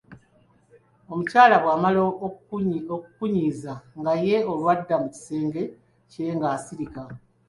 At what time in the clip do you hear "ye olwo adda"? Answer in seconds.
4.25-4.95